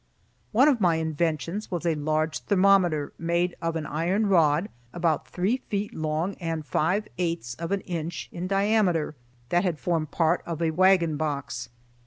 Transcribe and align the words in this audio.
One 0.51 0.67
of 0.67 0.81
my 0.81 0.95
inventions 0.95 1.69
was 1.69 1.85
a 1.85 1.93
large 1.93 2.39
thermometer 2.39 3.13
made 3.19 3.55
of 3.61 3.75
an 3.75 3.85
iron 3.85 4.25
rod, 4.25 4.67
about 4.93 5.27
three 5.27 5.57
feet 5.57 5.93
long 5.93 6.33
and 6.39 6.65
five 6.65 7.07
eighths 7.19 7.53
of 7.59 7.71
an 7.71 7.81
inch 7.81 8.27
in 8.31 8.47
diameter, 8.47 9.13
that 9.49 9.63
had 9.63 9.77
formed 9.77 10.09
part 10.09 10.41
of 10.47 10.59
a 10.59 10.71
wagon 10.71 11.17
box. 11.17 11.69